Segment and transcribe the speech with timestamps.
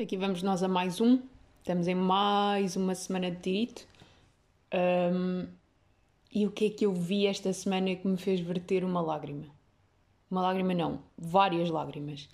[0.00, 1.18] Aqui vamos nós a mais um.
[1.58, 3.84] Estamos em mais uma semana de tirito.
[4.72, 5.44] Um,
[6.32, 9.46] e o que é que eu vi esta semana que me fez verter uma lágrima?
[10.30, 12.28] Uma lágrima não, várias lágrimas.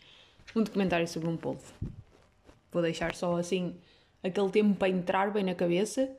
[0.55, 1.73] Um documentário sobre um polvo.
[2.71, 3.75] Vou deixar só assim
[4.23, 6.15] aquele tempo para entrar bem na cabeça.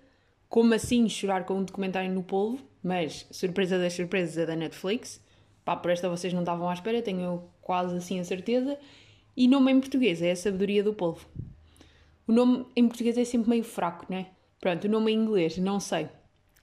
[0.49, 2.65] Como assim chorar com um documentário no polvo?
[2.81, 5.21] Mas, surpresa das surpresas, é da Netflix.
[5.63, 8.79] Pá, por esta vocês não estavam à espera, tenho quase assim a certeza.
[9.37, 11.27] E nome em português é a sabedoria do polvo.
[12.27, 14.27] O nome em português é sempre meio fraco, não é?
[14.59, 16.09] Pronto, o nome em inglês, não sei.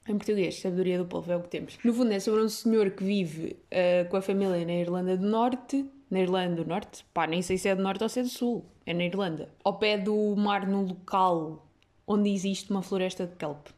[0.09, 1.79] Em português, sabedoria do polvo é o que temos.
[1.85, 5.27] No fundo, é sobre um senhor que vive uh, com a família na Irlanda do
[5.27, 5.85] Norte.
[6.11, 7.05] Na Irlanda do Norte?
[7.15, 8.65] Pá, nem sei se é do Norte ou se é do Sul.
[8.85, 9.49] É na Irlanda.
[9.63, 11.69] Ao pé do mar, no local
[12.07, 13.69] onde existe uma floresta de kelp.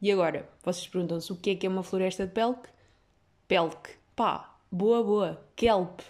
[0.00, 2.68] E agora, vocês perguntam-se o que é que é uma floresta de pelk?
[3.48, 3.90] Pelk.
[4.14, 5.44] Pá, boa, boa.
[5.56, 6.00] Kelp.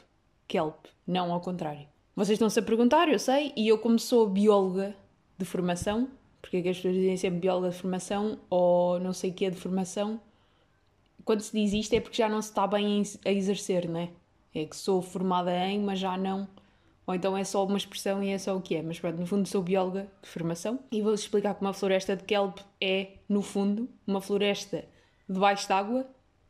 [0.47, 0.87] Kelp.
[1.07, 1.92] Não ao contrário.
[2.15, 4.95] Vocês estão-se a perguntar, eu sei, e eu, como sou bióloga
[5.39, 6.11] de formação,
[6.43, 9.47] porque é que as pessoas dizem sempre bióloga de formação ou não sei o que
[9.47, 10.21] é de formação,
[11.25, 14.11] quando se diz isto é porque já não se está bem a exercer, não é?
[14.55, 16.47] É que sou formada em, mas já não.
[17.07, 18.83] Ou então é só uma expressão e é só o que é.
[18.83, 22.25] Mas pronto, no fundo sou bióloga de formação e vou-vos explicar que uma floresta de
[22.25, 24.85] kelp é, no fundo, uma floresta
[25.29, 26.07] debaixo d'água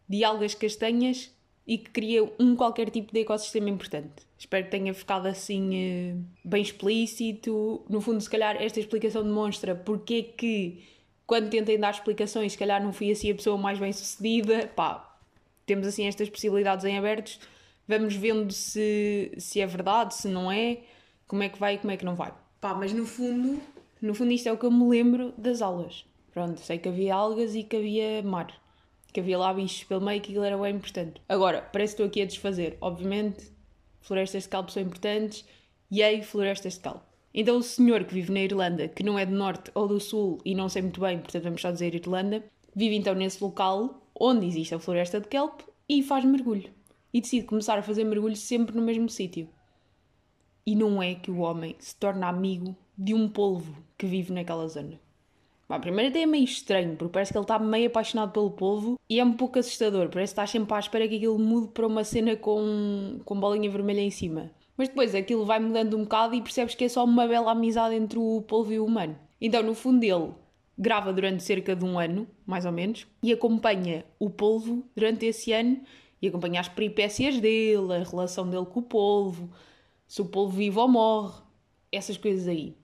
[0.09, 1.31] de algas castanhas
[1.73, 4.27] e que cria um qualquer tipo de ecossistema importante.
[4.39, 7.83] Espero que tenha ficado assim eh, bem explícito.
[7.89, 10.85] No fundo, se calhar esta explicação demonstra porque é que
[11.27, 14.71] quando tentem dar explicações, se calhar não fui assim a pessoa mais bem sucedida.
[14.77, 15.19] Pá,
[15.65, 17.41] temos assim estas possibilidades em abertos.
[17.89, 20.81] Vamos vendo se, se é verdade, se não é,
[21.27, 22.35] como é que vai e como é que não vai.
[22.61, 23.59] Pá, mas no fundo,
[23.99, 26.05] no fundo isto é o que eu me lembro das aulas.
[26.35, 28.62] Pronto, sei que havia algas e que havia mar
[29.13, 31.21] que havia lá bichos pelo meio que aquilo era bem importante.
[31.29, 32.79] Agora, parece que estou aqui a desfazer.
[32.81, 33.53] Obviamente,
[34.01, 35.45] florestas de calpo são importantes
[35.91, 37.13] e aí florestas de calpo.
[37.35, 40.39] Então o senhor que vive na Irlanda, que não é do norte ou do sul
[40.45, 44.47] e não sei muito bem, portanto vamos só dizer Irlanda, vive então nesse local onde
[44.47, 46.71] existe a floresta de kelp e faz mergulho.
[47.13, 49.49] E decide começar a fazer mergulho sempre no mesmo sítio.
[50.65, 54.69] E não é que o homem se torna amigo de um polvo que vive naquela
[54.69, 55.01] zona.
[55.73, 59.01] Bom, primeiro até é meio estranho, porque parece que ele está meio apaixonado pelo polvo
[59.09, 60.11] e é um pouco assustador.
[60.11, 63.71] Parece que estás sempre à espera que aquilo mude para uma cena com, com bolinha
[63.71, 64.51] vermelha em cima.
[64.77, 67.95] Mas depois aquilo vai mudando um bocado e percebes que é só uma bela amizade
[67.95, 69.19] entre o polvo e o humano.
[69.41, 70.35] Então, no fundo, ele
[70.77, 75.53] grava durante cerca de um ano, mais ou menos, e acompanha o polvo durante esse
[75.53, 75.81] ano
[76.21, 79.49] e acompanha as peripécias dele, a relação dele com o polvo,
[80.07, 81.41] se o polvo vive ou morre,
[81.91, 82.77] essas coisas aí.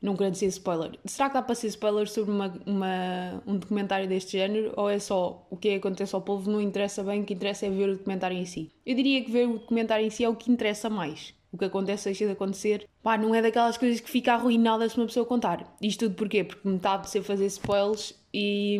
[0.00, 0.98] Não querendo ser spoiler.
[1.04, 4.72] Será que dá para ser spoiler sobre uma, uma, um documentário deste género?
[4.76, 7.70] Ou é só o que acontece ao povo não interessa bem, o que interessa é
[7.70, 8.70] ver o documentário em si?
[8.84, 11.34] Eu diria que ver o documentário em si é o que interessa mais.
[11.50, 12.86] O que acontece deixa de acontecer.
[13.02, 15.74] Pá, não é daquelas coisas que fica arruinada se uma pessoa contar.
[15.80, 16.44] Isto tudo porquê?
[16.44, 18.78] Porque metade de ser fazer spoilers e.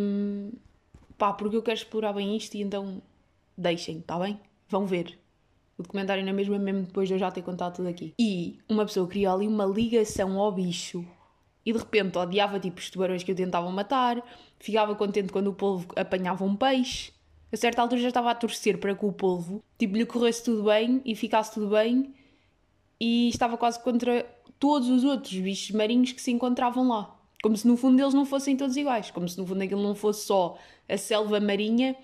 [1.17, 3.01] pá, porque eu quero explorar bem isto e então.
[3.57, 4.39] deixem, está bem?
[4.69, 5.19] Vão ver
[5.79, 8.15] o documentário na mesma, mesmo depois de eu já ter contado tudo aqui.
[8.19, 11.05] E uma pessoa criou ali uma ligação ao bicho
[11.65, 14.23] e de repente odiava tipo os tubarões que o tentavam matar,
[14.59, 17.13] ficava contente quando o polvo apanhava um peixe.
[17.53, 20.65] A certa altura já estava a torcer para que o polvo tipo, lhe corresse tudo
[20.65, 22.15] bem e ficasse tudo bem
[23.01, 24.25] e estava quase contra
[24.59, 27.15] todos os outros bichos marinhos que se encontravam lá.
[27.43, 29.95] Como se no fundo eles não fossem todos iguais, como se no fundo aquilo não
[29.95, 30.57] fosse só
[30.89, 31.97] a selva marinha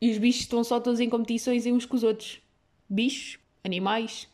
[0.00, 2.40] e os bichos estão só todos em competições uns com os outros
[2.88, 4.28] bichos, animais,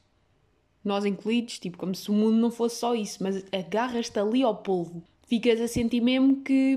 [0.85, 4.57] nós incluídos, tipo, como se o mundo não fosse só isso, mas agarras-te ali ao
[4.57, 5.03] polvo.
[5.27, 6.77] Ficas a sentir mesmo que,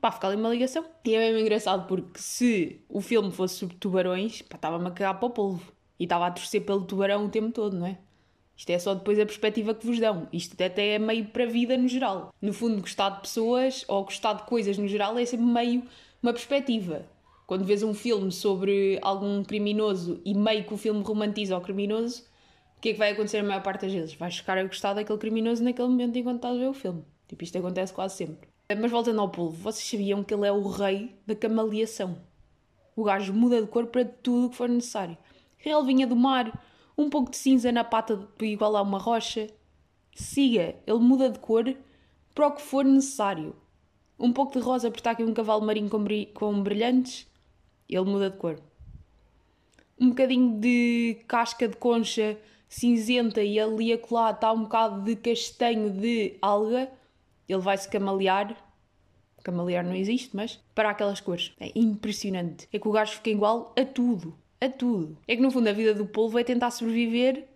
[0.00, 0.84] pá, fica ali uma ligação.
[1.04, 5.18] E é mesmo engraçado porque se o filme fosse sobre tubarões, pá, estava-me a cagar
[5.18, 5.72] para o polvo.
[5.98, 7.98] E estava a torcer pelo tubarão o tempo todo, não é?
[8.56, 10.28] Isto é só depois a perspectiva que vos dão.
[10.32, 12.34] Isto até é meio para a vida no geral.
[12.40, 15.82] No fundo, gostar de pessoas ou gostar de coisas no geral é sempre meio
[16.22, 17.04] uma perspectiva.
[17.46, 22.24] Quando vês um filme sobre algum criminoso e meio que o filme romantiza o criminoso,
[22.76, 24.14] o que é que vai acontecer a maior parte das vezes?
[24.14, 27.04] Vais ficar a gostar daquele criminoso naquele momento enquanto estás a ver o filme.
[27.28, 28.48] Tipo, isto acontece quase sempre.
[28.68, 32.18] Mas voltando ao polvo, vocês sabiam que ele é o rei da camaleação.
[32.96, 35.16] O gajo muda de cor para tudo o que for necessário.
[35.56, 36.60] Relvinha do mar,
[36.98, 39.46] um pouco de cinza na pata igual a uma rocha.
[40.12, 41.76] Siga, ele muda de cor
[42.34, 43.54] para o que for necessário.
[44.18, 45.88] Um pouco de rosa por estar aqui um cavalo marinho
[46.34, 47.28] com brilhantes
[47.88, 48.60] ele muda de cor.
[49.98, 52.38] Um bocadinho de casca de concha
[52.68, 56.90] cinzenta e ali acolá está um bocado de castanho de alga,
[57.48, 58.56] ele vai se camalear.
[59.42, 61.52] Camalear não existe, mas para aquelas cores.
[61.60, 62.68] É impressionante.
[62.72, 64.36] É que o gajo fica igual a tudo.
[64.60, 65.16] A tudo.
[65.28, 67.46] É que no fundo a vida do polvo é tentar sobreviver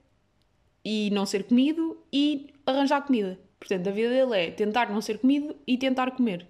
[0.84, 3.38] e não ser comido e arranjar comida.
[3.58, 6.46] Portanto, a vida dele é tentar não ser comido e tentar comer.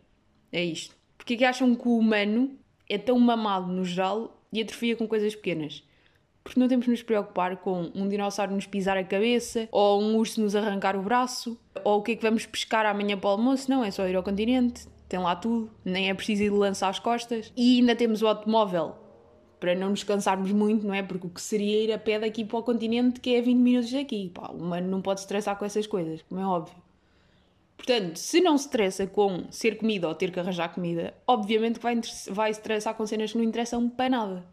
[0.53, 0.95] É isto.
[1.17, 2.59] Porque é que acham que o humano
[2.91, 5.83] é tão mamado no geral e atrofia com coisas pequenas?
[6.43, 10.17] Porque não temos de nos preocupar com um dinossauro nos pisar a cabeça, ou um
[10.17, 13.33] urso nos arrancar o braço, ou o que é que vamos pescar amanhã para o
[13.33, 13.71] almoço.
[13.71, 16.99] Não, é só ir ao continente, tem lá tudo, nem é preciso ir lançar as
[16.99, 17.53] costas.
[17.57, 18.95] E ainda temos o automóvel,
[19.61, 21.03] para não nos cansarmos muito, não é?
[21.03, 23.93] Porque o que seria ir a pé daqui para o continente, que é 20 minutos
[23.93, 24.31] daqui.
[24.35, 26.75] Pá, o humano não pode estressar com essas coisas, como é óbvio.
[27.81, 31.83] Portanto, se não se estressa com ser comida ou ter que arranjar comida, obviamente que
[31.83, 31.99] vai,
[32.29, 34.47] vai estressar com cenas que não interessam para nada.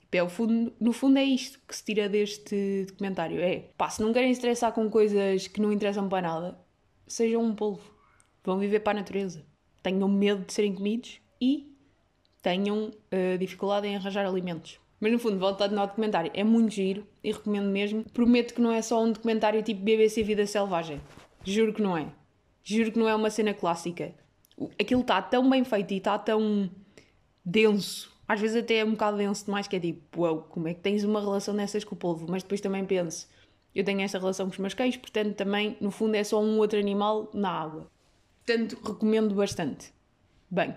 [0.00, 3.40] Tipo, é o fundo, no fundo é isto que se tira deste documentário.
[3.40, 6.58] É, pá, se não querem estressar com coisas que não interessam para nada,
[7.06, 7.94] sejam um polvo.
[8.42, 9.46] Vão viver para a natureza.
[9.80, 11.72] Tenham medo de serem comidos e
[12.42, 14.80] tenham uh, dificuldade em arranjar alimentos.
[14.98, 18.04] Mas no fundo, voltando ao documentário, é muito giro e recomendo mesmo.
[18.12, 21.00] Prometo que não é só um documentário tipo BBC Vida Selvagem.
[21.44, 22.23] Juro que não é.
[22.64, 24.14] Juro que não é uma cena clássica.
[24.80, 26.70] Aquilo está tão bem feito e está tão
[27.44, 28.10] denso.
[28.26, 30.80] Às vezes até é um bocado denso demais, que é tipo, uau, como é que
[30.80, 32.26] tens uma relação dessas com o polvo?
[32.28, 33.28] Mas depois também penso,
[33.74, 36.58] eu tenho esta relação com os meus cães, portanto também, no fundo, é só um
[36.58, 37.90] outro animal na água.
[38.46, 39.92] Portanto, recomendo bastante.
[40.50, 40.74] Bem,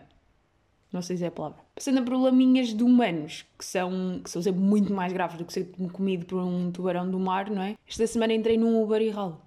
[0.92, 1.60] não sei se é a palavra.
[1.74, 5.54] Passando a probleminhas de humanos, que são, que são sempre muito mais graves do que
[5.54, 7.76] ser comido por um tubarão do mar, não é?
[7.88, 9.47] Esta semana entrei num Uber errado.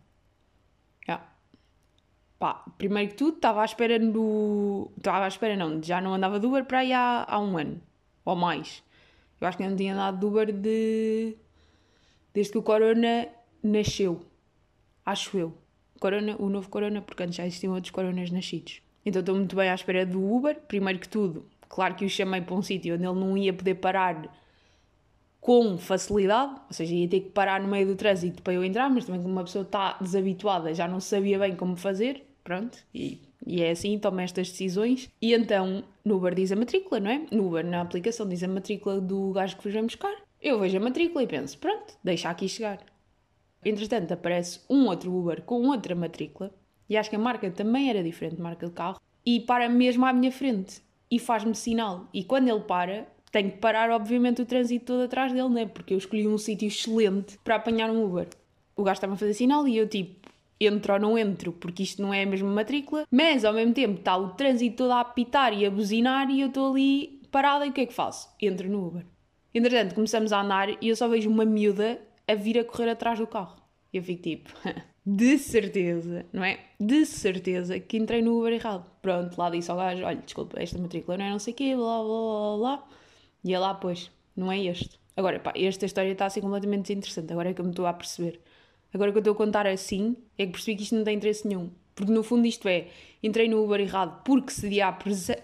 [2.40, 4.90] Pá, primeiro que tudo, estava à espera do.
[4.96, 7.82] Estava à espera, não, já não andava de Uber para aí há, há um ano
[8.24, 8.82] ou mais.
[9.38, 11.36] Eu acho que não tinha andado de Uber de.
[12.32, 13.28] desde que o Corona
[13.62, 14.24] nasceu.
[15.04, 15.54] Acho eu.
[16.00, 18.80] Corona, o novo Corona, porque antes já existiam outros Coronas nascidos.
[19.04, 20.58] Então estou muito bem à espera do Uber.
[20.66, 23.74] Primeiro que tudo, claro que o chamei para um sítio onde ele não ia poder
[23.74, 24.34] parar
[25.42, 28.88] com facilidade, ou seja, ia ter que parar no meio do trânsito para eu entrar,
[28.88, 33.20] mas também como uma pessoa está desabituada, já não sabia bem como fazer, pronto, e,
[33.46, 35.08] e é assim, toma estas decisões.
[35.22, 37.22] E então, no Uber diz a matrícula, não é?
[37.30, 40.12] No Uber, na aplicação, diz a matrícula do gajo que vos vem buscar.
[40.42, 42.80] Eu vejo a matrícula e penso, pronto, deixa aqui chegar.
[43.64, 46.52] Entretanto, aparece um outro Uber com outra matrícula,
[46.88, 50.12] e acho que a marca também era diferente, marca de carro, e para mesmo à
[50.12, 52.08] minha frente, e faz-me sinal.
[52.12, 55.66] E quando ele para, tenho que parar, obviamente, o trânsito todo atrás dele, né?
[55.66, 58.26] Porque eu escolhi um sítio excelente para apanhar um Uber.
[58.74, 60.28] O gajo estava a fazer sinal e eu, tipo,
[60.60, 63.98] entro ou não entro, porque isto não é a mesma matrícula, mas ao mesmo tempo
[63.98, 67.70] está o trânsito todo a apitar e a buzinar e eu estou ali parada e
[67.70, 68.28] o que é que faço?
[68.40, 69.06] Entro no Uber.
[69.54, 73.18] Entretanto, começamos a andar e eu só vejo uma miúda a vir a correr atrás
[73.18, 73.56] do carro.
[73.92, 74.50] E eu fico tipo,
[75.04, 76.60] de certeza, não é?
[76.78, 78.84] De certeza que entrei no Uber errado.
[79.02, 81.74] Pronto, lá disse ao gajo: olha, desculpa, esta matrícula não é não sei o quê,
[81.74, 82.88] blá blá blá blá.
[83.42, 85.00] E é lá, pois, não é este.
[85.16, 87.32] Agora, pá, esta história está a ser completamente desinteressante.
[87.32, 88.40] Agora é que eu me estou a perceber.
[88.92, 91.46] Agora que eu estou a contar assim, é que percebi que isto não tem interesse
[91.46, 91.70] nenhum.
[91.94, 92.88] Porque no fundo isto é,
[93.22, 94.88] entrei no Uber errado porque cedi à,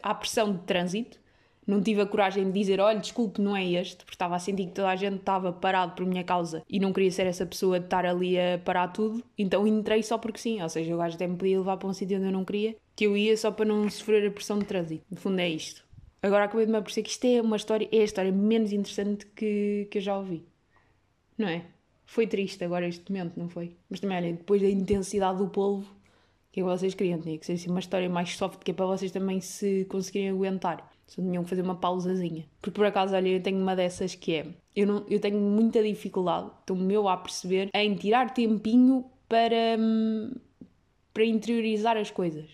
[0.03, 1.19] à pressão de trânsito,
[1.67, 4.67] não tive a coragem de dizer, olha, desculpe, não é este, porque estava a sentir
[4.67, 7.81] que toda a gente estava parado por minha causa e não queria ser essa pessoa
[7.81, 11.17] de estar ali a parar tudo, então entrei só porque sim, ou seja, o gajo
[11.17, 13.51] até me podia levar para um sítio onde eu não queria, que eu ia só
[13.51, 15.05] para não sofrer a pressão de trânsito.
[15.11, 15.85] No fundo é isto.
[16.23, 19.27] Agora acabei de me aperceber que isto é uma história, é a história menos interessante
[19.27, 20.47] que, que eu já ouvi.
[21.37, 21.67] Não é?
[22.07, 23.77] Foi triste agora este momento, não foi?
[23.91, 25.97] Mas também, olha, depois da intensidade do polvo,
[26.57, 27.21] que é que vocês queriam?
[27.21, 30.31] Tinha que ser assim, uma história mais soft, que é para vocês também se conseguirem
[30.31, 30.91] aguentar.
[31.07, 32.47] Só tinham que fazer uma pausazinha.
[32.63, 34.47] Porque por acaso, olha, eu tenho uma dessas que é.
[34.75, 40.33] Eu, não, eu tenho muita dificuldade, estou-me eu a perceber, em tirar tempinho para, hum,
[41.13, 42.49] para interiorizar as coisas.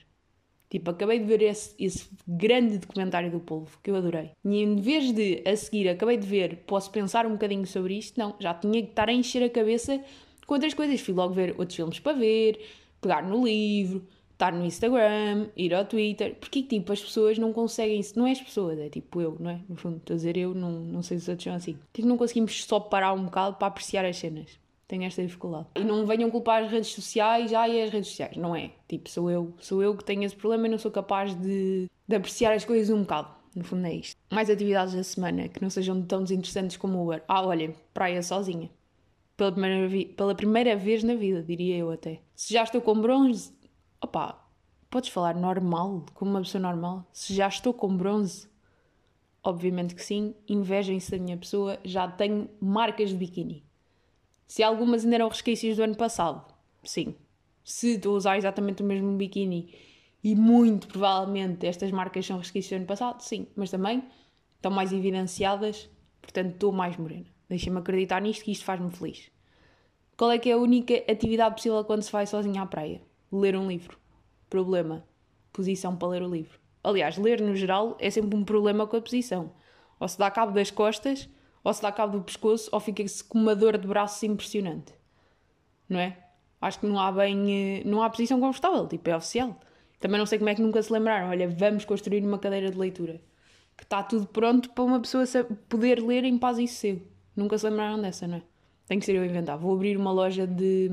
[0.73, 4.31] Tipo, acabei de ver esse, esse grande documentário do polvo, que eu adorei.
[4.43, 8.19] E em vez de, a seguir, acabei de ver, posso pensar um bocadinho sobre isto,
[8.19, 10.03] não, já tinha que estar a encher a cabeça
[10.47, 10.99] com outras coisas.
[11.03, 12.59] Fui logo ver outros filmes para ver,
[13.03, 14.03] pegar no livro,
[14.33, 16.37] estar no Instagram, ir ao Twitter.
[16.37, 18.19] Porque, tipo, as pessoas não conseguem isso.
[18.19, 19.61] Não é as pessoas, é tipo eu, não é?
[19.69, 21.77] No fundo, estou a dizer eu, não, não sei se os outros são assim.
[21.93, 24.62] Tipo, não conseguimos só parar um bocado para apreciar as cenas
[24.93, 25.69] tenho esta dificuldade.
[25.75, 28.37] E não venham culpar as redes sociais, ai, as redes sociais.
[28.37, 28.73] Não é.
[28.87, 29.55] Tipo, sou eu.
[29.59, 32.95] Sou eu que tenho esse problema e não sou capaz de, de apreciar as coisas
[32.95, 33.31] um bocado.
[33.57, 34.21] No fundo é isto.
[34.31, 37.25] Mais atividades da semana que não sejam tão desinteressantes como o Uber.
[37.27, 38.69] Ah, olhem, praia sozinha.
[39.35, 42.21] Pela primeira, pela primeira vez na vida, diria eu até.
[42.37, 43.51] Se já estou com bronze,
[43.99, 44.47] opá,
[44.91, 47.07] podes falar normal, como uma pessoa normal.
[47.15, 48.47] Se já estou com bronze,
[49.43, 50.35] obviamente que sim.
[50.47, 53.65] Invejem-se da minha pessoa, já tenho marcas de biquíni.
[54.53, 56.45] Se algumas ainda eram resquícios do ano passado,
[56.85, 57.15] sim.
[57.65, 59.75] Se estou a usar exatamente o mesmo biquíni
[60.23, 63.47] e muito provavelmente estas marcas são resquícios do ano passado, sim.
[63.57, 64.05] Mas também
[64.57, 65.89] estão mais evidenciadas,
[66.21, 67.25] portanto estou mais morena.
[67.49, 69.31] Deixem-me acreditar nisto que isto faz-me feliz.
[70.19, 73.01] Qual é que é a única atividade possível quando se vai sozinho à praia?
[73.33, 73.99] Ler um livro.
[74.51, 75.03] Problema.
[75.51, 76.61] Posição para ler o livro.
[76.85, 79.55] Aliás, ler no geral é sempre um problema com a posição.
[79.99, 81.27] Ou se dá cabo das costas,
[81.65, 84.93] ou se dá cabo do pescoço, ou fica-se com uma dor de braços impressionante.
[85.89, 86.17] Não é?
[86.61, 87.81] Acho que não há bem.
[87.81, 89.59] Eh, não há posição confortável, tipo, é oficial.
[89.99, 91.29] Também não sei como é que nunca se lembraram.
[91.29, 93.21] Olha, vamos construir uma cadeira de leitura.
[93.77, 95.25] Que está tudo pronto para uma pessoa
[95.69, 97.03] poder ler em paz e sossego.
[97.35, 98.43] Nunca se lembraram dessa, não é?
[98.87, 99.57] Tem que ser eu a inventar.
[99.59, 100.91] Vou abrir uma loja de,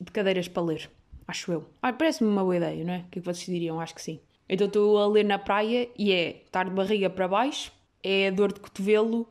[0.00, 0.90] de cadeiras para ler.
[1.28, 1.66] Acho eu.
[1.82, 2.98] Ah, parece-me uma boa ideia, não é?
[2.98, 3.80] O que é que vocês diriam?
[3.80, 4.20] Acho que sim.
[4.48, 8.52] Então estou a ler na praia e é estar de barriga para baixo, é dor
[8.52, 9.28] de cotovelo.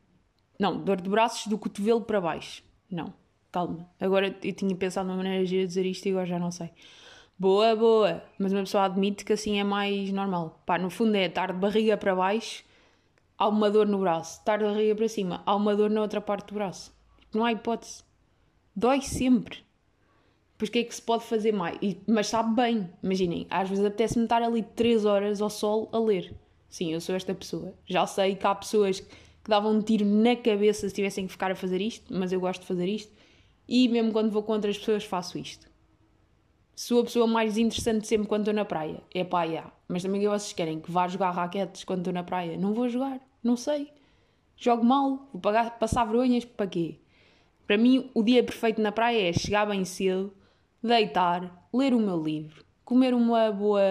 [0.60, 2.64] Não, dor de braços do cotovelo para baixo.
[2.90, 3.14] Não,
[3.52, 3.90] calma.
[4.00, 6.70] Agora eu tinha pensado numa maneira de dizer isto e agora já não sei.
[7.38, 8.24] Boa, boa.
[8.40, 10.62] Mas uma pessoa admite que assim é mais normal.
[10.66, 12.64] Pá, no fundo é estar de barriga para baixo,
[13.38, 14.40] há uma dor no braço.
[14.40, 16.96] Estar de barriga para cima, há uma dor na outra parte do braço.
[17.34, 18.04] Não há hipótese.
[18.76, 19.66] Dói sempre.
[20.58, 21.78] Pois o que é que se pode fazer mais?
[21.82, 26.00] E, mas sabe bem, imaginem, às vezes apetece-me estar ali 3 horas ao sol a
[26.00, 26.34] ler.
[26.70, 27.74] Sim, eu sou esta pessoa.
[27.86, 29.16] Já sei que há pessoas que
[29.50, 32.62] davam um tiro na cabeça se tivessem que ficar a fazer isto, mas eu gosto
[32.62, 33.12] de fazer isto.
[33.68, 35.68] E mesmo quando vou com outras pessoas faço isto.
[36.76, 39.02] Sou a pessoa mais interessante sempre quando estou na praia.
[39.14, 39.72] É pá, yeah.
[39.88, 42.58] Mas também que vocês querem que vá jogar raquetes quando estou na praia?
[42.58, 43.92] Não vou jogar, não sei.
[44.58, 47.00] Jogo mal, vou pagar, passar vergonhas para quê?
[47.66, 50.34] Para mim, o dia perfeito na praia é chegar bem cedo,
[50.84, 53.82] deitar, ler o meu livro, comer uma boa.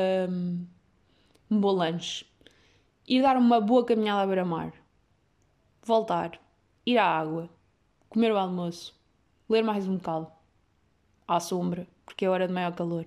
[1.51, 2.25] um bom lanche,
[3.07, 4.73] ir dar uma boa caminhada à beira-mar,
[5.87, 6.41] voltar,
[6.87, 7.49] ir à água,
[8.09, 8.99] comer o almoço,
[9.49, 10.29] ler mais um bocado,
[11.27, 13.07] à sombra, porque é hora de maior calor,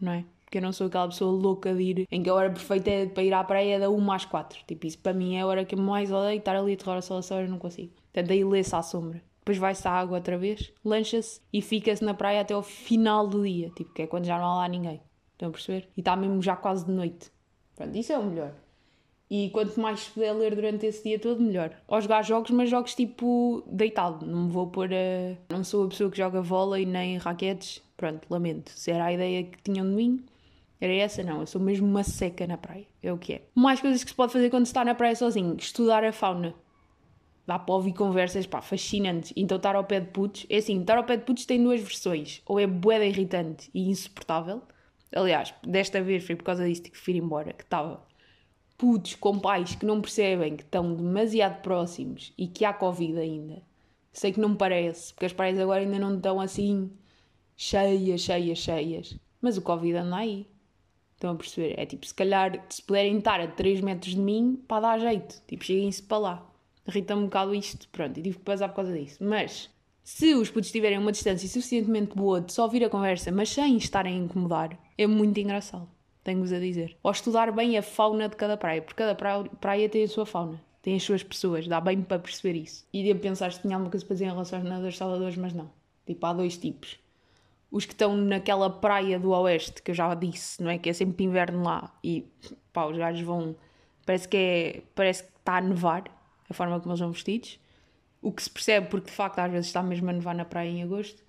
[0.00, 0.24] não é?
[0.44, 3.06] Porque eu não sou aquela pessoa louca de ir em que a hora perfeita é
[3.06, 4.60] para ir à praia é da 1 às 4.
[4.64, 6.96] Tipo, isso para mim é a hora que eu mais odeio estar ali a terror
[6.98, 7.92] a sol a horas não consigo.
[8.12, 12.14] Portanto, aí lê-se à sombra depois vai-se à água outra vez, lancha-se e fica-se na
[12.14, 15.00] praia até ao final do dia, tipo, que é quando já não há lá ninguém.
[15.34, 15.88] Estão a perceber?
[15.96, 17.30] E está mesmo já quase de noite.
[17.76, 18.52] Pronto, isso é o melhor.
[19.28, 21.72] E quanto mais puder ler durante esse dia todo, melhor.
[21.88, 24.24] Ou jogar jogos, mas jogos tipo deitado.
[24.24, 25.36] Não me vou pôr a.
[25.52, 27.82] Não sou a pessoa que joga vôlei nem raquetes.
[27.96, 28.70] Pronto, lamento.
[28.70, 30.24] Se era a ideia que tinham de mim,
[30.80, 31.40] era essa, não.
[31.40, 32.86] Eu sou mesmo uma seca na praia.
[33.02, 33.42] É o que é.
[33.54, 36.54] Mais coisas que se pode fazer quando se está na praia sozinho: estudar a fauna
[37.46, 39.32] dá para ouvir conversas pá, fascinantes.
[39.36, 41.80] Então estar ao pé de putos, é assim, estar ao pé de putos tem duas
[41.80, 44.62] versões, ou é boeda irritante e insuportável,
[45.14, 48.04] aliás, desta vez foi por causa disso que fui embora, que estava
[48.76, 53.62] putos com pais que não percebem que estão demasiado próximos e que há Covid ainda.
[54.12, 56.90] Sei que não me parece, porque as praias agora ainda não estão assim
[57.56, 60.46] cheias, cheias, cheias, mas o Covid anda aí.
[61.14, 61.74] Estão a perceber?
[61.78, 65.42] É tipo, se calhar, se puderem estar a 3 metros de mim, para dar jeito.
[65.46, 66.56] Tipo, cheguem-se para lá
[66.88, 69.18] irrita-me um bocado isto, pronto, e tive que passar por causa disso.
[69.20, 69.70] Mas
[70.02, 73.76] se os putos tiverem uma distância suficientemente boa de só ouvir a conversa, mas sem
[73.76, 75.88] estarem a incomodar, é muito engraçado,
[76.26, 76.96] tenho-vos a dizer.
[77.02, 80.26] Ou estudar bem a fauna de cada praia, porque cada praia, praia tem a sua
[80.26, 82.86] fauna, tem as suas pessoas, dá bem para perceber isso.
[82.92, 85.52] E devo pensar se tinha alguma coisa para dizer em relação aos nadadores salvadores, mas
[85.52, 85.70] não.
[86.04, 86.98] Tipo, há dois tipos.
[87.70, 90.78] Os que estão naquela praia do oeste, que eu já disse, não é?
[90.78, 92.26] Que é sempre inverno lá e
[92.72, 93.56] pá, os gajos vão.
[94.04, 94.82] Parece que é.
[94.94, 96.04] Parece que está a nevar
[96.48, 97.58] a forma como eles vão vestidos,
[98.22, 100.68] o que se percebe porque de facto às vezes está mesmo a nevar na praia
[100.68, 101.22] em agosto,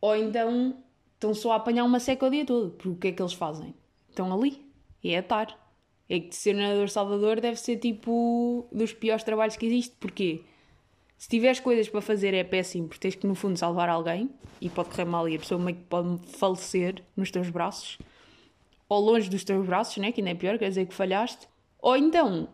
[0.00, 0.82] ou então
[1.14, 3.32] estão só a apanhar uma seca o dia todo, porque o que é que eles
[3.32, 3.74] fazem?
[4.20, 4.60] Estão ali,
[5.02, 5.58] é atar.
[6.08, 10.42] É que ser nadador Salvador deve ser tipo dos piores trabalhos que existe, porque
[11.16, 14.28] se tiveres coisas para fazer é péssimo, porque tens que no fundo salvar alguém
[14.60, 17.98] e pode correr mal e a pessoa meio que pode falecer nos teus braços
[18.90, 20.10] ou longe dos teus braços, né?
[20.10, 21.46] que ainda é pior, quer dizer que falhaste.
[21.80, 22.48] Ou então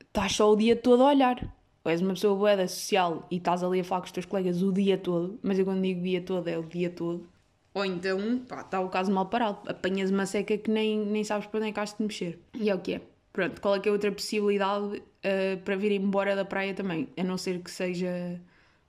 [0.00, 1.36] estás só o dia todo a olhar.
[1.84, 4.62] Ou és uma pessoa boeda social e estás ali a falar com os teus colegas
[4.62, 7.28] o dia todo, mas eu quando digo dia todo é o dia todo.
[7.72, 9.58] Ou então, pá, está o caso mal parado.
[9.68, 12.38] Apanhas uma seca que nem, nem sabes para onde é que has de mexer.
[12.54, 13.00] E é o que é.
[13.32, 17.08] Pronto, qual é que é outra possibilidade uh, para vir embora da praia também?
[17.16, 18.40] A não ser que seja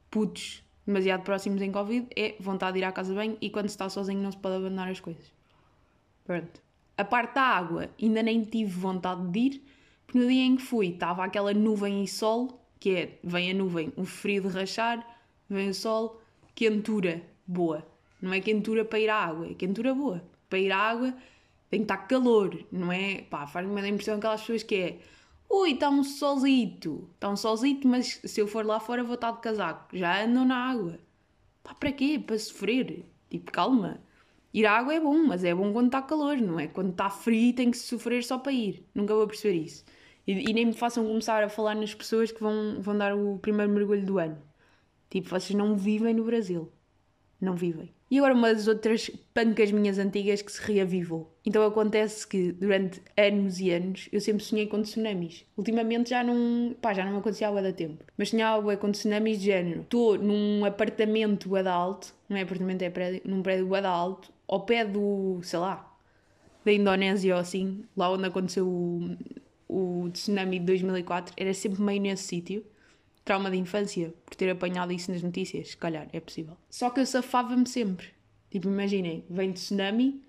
[0.09, 3.75] putos demasiado próximos em Covid, é vontade de ir à casa bem e quando se
[3.75, 5.31] está sozinho não se pode abandonar as coisas.
[6.25, 6.61] Pronto.
[6.97, 9.63] A parte da água, ainda nem tive vontade de ir,
[10.05, 13.53] porque no dia em que fui estava aquela nuvem e sol, que é, vem a
[13.53, 15.05] nuvem, o frio de rachar,
[15.49, 16.19] vem o sol,
[16.55, 17.85] quentura boa.
[18.21, 20.23] Não é quentura para ir à água, é quentura boa.
[20.49, 21.15] Para ir à água
[21.69, 23.21] tem que estar calor, não é?
[23.23, 24.99] Pá, faz-me a impressão aquelas pessoas que é
[25.49, 29.31] ui, está um solzito, está um solzito, mas se eu for lá fora vou estar
[29.31, 29.95] de casaco.
[29.97, 30.99] Já andam na água.
[31.63, 32.21] Pá, para quê?
[32.25, 33.05] Para sofrer.
[33.29, 34.01] Tipo, calma.
[34.53, 36.67] Ir à água é bom, mas é bom quando está calor, não é?
[36.67, 38.85] Quando está frio tem que sofrer só para ir.
[38.93, 39.85] Nunca vou perceber isso.
[40.27, 43.39] E, e, nem me façam começar a falar nas pessoas que vão, vão dar o
[43.39, 44.37] primeiro mergulho do ano.
[45.09, 46.71] Tipo, vocês não vivem no Brasil.
[47.39, 47.93] não vivem.
[48.11, 51.33] E agora uma das outras pancas minhas antigas que se reavivou.
[51.45, 55.45] Então acontece que durante anos e anos eu sempre sonhei com tsunamis.
[55.55, 58.03] Ultimamente já não, pá, já não acontecia há da tempo.
[58.17, 59.83] Mas sonhava com tsunamis de género.
[59.83, 64.59] Estou num apartamento bué alto, não é apartamento, é prédio, num prédio bué alto, ao
[64.65, 65.97] pé do, sei lá,
[66.65, 69.17] da Indonésia ou assim, lá onde aconteceu o,
[69.69, 72.65] o tsunami de 2004, era sempre meio nesse sítio
[73.23, 76.57] trauma de infância por ter apanhado isso nas notícias, se calhar, é possível.
[76.69, 78.07] Só que eu safava-me sempre.
[78.49, 80.21] Tipo, imaginem, vem tsunami,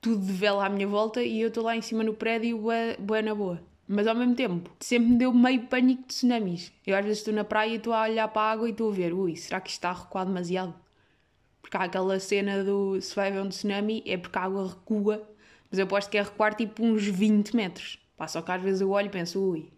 [0.00, 2.96] tudo de vela à minha volta e eu estou lá em cima no prédio, boa,
[2.98, 3.62] boa na boa.
[3.86, 6.72] Mas ao mesmo tempo, sempre me deu meio pânico de tsunamis.
[6.86, 8.90] Eu às vezes estou na praia e estou a olhar para a água e estou
[8.90, 10.74] a ver, ui, será que isto está a recuar demasiado?
[11.60, 15.22] Porque há aquela cena do se vai haver um tsunami é porque a água recua,
[15.70, 17.98] mas eu aposto que é recuar tipo uns 20 metros.
[18.16, 19.70] Pá, só que às vezes eu olho e penso, ui,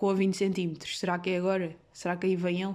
[0.00, 0.98] com a 20 centímetros.
[0.98, 1.76] Será que é agora?
[1.92, 2.74] Será que aí vem ele?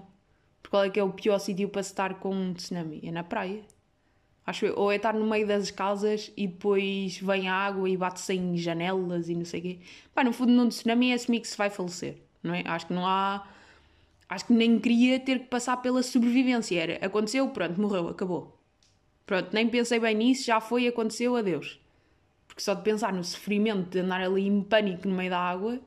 [0.61, 3.01] Porque qual é que é o pior sítio para estar com um tsunami?
[3.03, 3.63] É na praia.
[4.45, 4.67] Acho.
[4.75, 8.55] Ou é estar no meio das casas e depois vem a água e bate-se em
[8.55, 9.79] janelas e não sei o quê.
[10.13, 12.61] Pá, no fundo, num tsunami é assumir que se vai falecer, não é?
[12.63, 13.47] Acho que não há.
[14.29, 16.79] Acho que nem queria ter que passar pela sobrevivência.
[16.79, 18.55] Era, aconteceu, pronto, morreu, acabou.
[19.25, 21.79] Pronto, nem pensei bem nisso, já foi, aconteceu, adeus.
[22.47, 25.81] Porque só de pensar no sofrimento de andar ali em pânico no meio da água,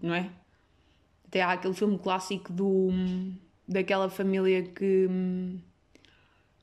[0.00, 0.30] não é?
[1.26, 2.90] Até há aquele filme clássico do,
[3.66, 5.08] daquela família que,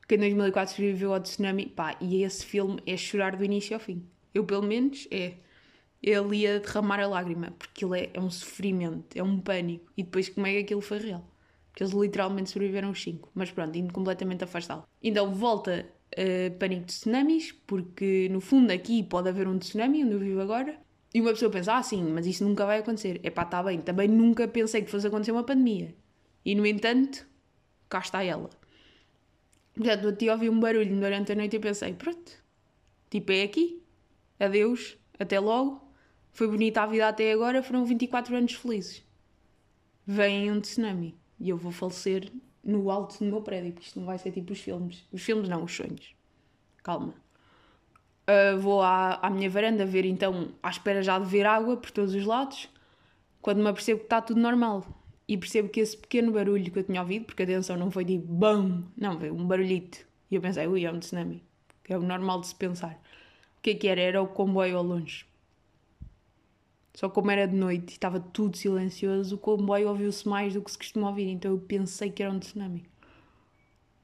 [0.08, 1.66] que em 2004 sobreviveu ao tsunami.
[1.66, 4.06] Pá, e esse filme é chorar do início ao fim.
[4.32, 5.34] Eu, pelo menos, é.
[6.02, 9.90] Ele ia derramar a lágrima, porque ele é, é um sofrimento, é um pânico.
[9.96, 11.24] E depois, como é que aquilo foi real?
[11.70, 13.30] Porque eles literalmente sobreviveram os cinco.
[13.34, 14.84] Mas pronto, indo completamente afastado.
[15.02, 20.12] Então, volta uh, pânico de tsunamis, porque no fundo aqui pode haver um tsunami onde
[20.12, 20.78] eu vivo agora.
[21.14, 23.20] E uma pessoa pensa, ah, sim, mas isso nunca vai acontecer.
[23.22, 23.80] É pá, está bem.
[23.80, 25.94] Também nunca pensei que fosse acontecer uma pandemia.
[26.44, 27.24] E, no entanto,
[27.88, 28.50] cá está ela.
[29.72, 32.32] Portanto, eu te ouvi um barulho durante a noite e pensei, pronto,
[33.08, 33.80] tipo, é aqui.
[34.40, 35.80] Adeus, até logo.
[36.32, 39.04] Foi bonita a vida até agora, foram 24 anos felizes.
[40.04, 44.06] Vem um tsunami e eu vou falecer no alto do meu prédio, porque isto não
[44.06, 45.06] vai ser tipo os filmes.
[45.12, 46.14] Os filmes não, os sonhos.
[46.82, 47.14] Calma.
[48.26, 51.90] Uh, vou à, à minha varanda ver então, à espera já de ver água por
[51.90, 52.68] todos os lados,
[53.42, 54.86] quando me apercebo que está tudo normal.
[55.28, 58.04] E percebo que esse pequeno barulho que eu tinha ouvido, porque a atenção não foi
[58.04, 59.98] tipo BAM, não, foi um barulhito.
[60.30, 61.42] E eu pensei, ui, é um tsunami.
[61.82, 63.00] Que é o normal de se pensar.
[63.58, 64.00] O que é que era?
[64.00, 65.26] Era o comboio ao longe.
[66.94, 70.70] Só como era de noite e estava tudo silencioso, o comboio ouviu-se mais do que
[70.70, 72.86] se costuma ouvir, então eu pensei que era um tsunami.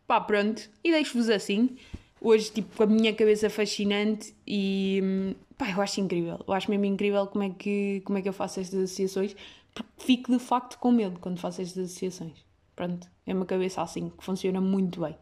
[0.07, 0.69] Pá, pronto.
[0.83, 1.77] E deixo-vos assim
[2.21, 6.39] hoje, tipo, com a minha cabeça fascinante e pá, eu acho incrível.
[6.47, 9.35] Eu acho mesmo incrível como é que, como é que eu faço estas associações,
[9.75, 12.45] porque fico de facto com medo quando faço estas associações.
[12.77, 15.17] Pronto, é uma cabeça assim, que funciona muito bem.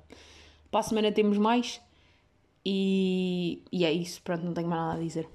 [0.71, 1.81] Para a semana temos mais
[2.65, 5.29] e, e é isso, pronto, não tenho mais nada a dizer.